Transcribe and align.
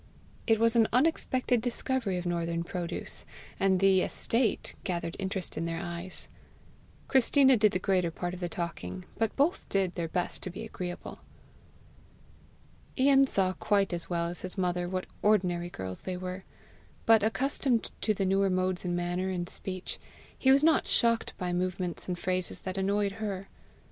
It 0.47 0.57
was 0.57 0.75
an 0.75 0.87
unexpected 0.91 1.61
discovery 1.61 2.17
of 2.17 2.25
northern 2.25 2.63
produce, 2.63 3.23
and 3.59 3.79
"the 3.79 4.01
estate" 4.01 4.73
gathered 4.83 5.15
interest 5.19 5.57
in 5.57 5.65
their 5.65 5.79
eyes. 5.79 6.27
Christina 7.07 7.55
did 7.55 7.71
the 7.71 7.77
greater 7.77 8.09
part 8.09 8.33
of 8.33 8.39
the 8.39 8.49
talking, 8.49 9.05
but 9.19 9.35
both 9.35 9.69
did 9.69 9.93
their 9.93 10.07
best 10.07 10.41
to 10.41 10.49
be 10.49 10.63
agreeable. 10.65 11.19
Ian 12.97 13.27
saw 13.27 13.53
quite 13.53 13.93
as 13.93 14.09
well 14.09 14.25
as 14.27 14.41
his 14.41 14.57
mother 14.57 14.89
what 14.89 15.05
ordinary 15.21 15.69
girls 15.69 16.01
they 16.01 16.17
were, 16.17 16.45
but, 17.05 17.21
accustomed 17.21 17.91
to 18.01 18.15
the 18.15 18.25
newer 18.25 18.49
modes 18.49 18.83
in 18.83 18.95
manner 18.95 19.29
and 19.29 19.47
speech, 19.49 19.99
he 20.35 20.49
was 20.49 20.63
not 20.63 20.87
shocked 20.87 21.37
by 21.37 21.53
movements 21.53 22.07
and 22.07 22.17
phrases 22.17 22.61
that 22.61 22.79
annoyed 22.79 23.11
her. 23.11 23.49